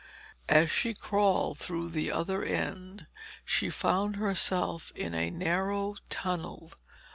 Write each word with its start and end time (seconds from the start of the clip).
As 0.49 0.71
she 0.71 0.95
crawled 0.95 1.59
through 1.59 1.89
the 1.89 2.11
other 2.11 2.43
end, 2.43 3.05
she 3.45 3.69
found 3.69 4.15
herself 4.15 4.91
in 4.95 5.13
a 5.13 5.29
narrow 5.29 5.93
tunnel. 6.09 6.71